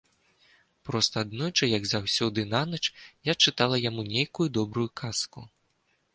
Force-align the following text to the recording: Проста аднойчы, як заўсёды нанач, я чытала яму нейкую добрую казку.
Проста 0.87 1.15
аднойчы, 1.25 1.69
як 1.77 1.85
заўсёды 1.89 2.47
нанач, 2.55 2.81
я 3.31 3.37
чытала 3.45 3.75
яму 3.89 4.01
нейкую 4.15 4.47
добрую 4.61 4.89
казку. 5.05 5.49